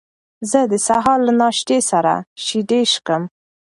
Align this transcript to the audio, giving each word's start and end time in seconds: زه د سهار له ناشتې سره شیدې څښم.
زه 0.51 0.59
د 0.71 0.73
سهار 0.87 1.19
له 1.27 1.33
ناشتې 1.41 1.79
سره 1.91 2.13
شیدې 2.45 2.81
څښم. 2.91 3.23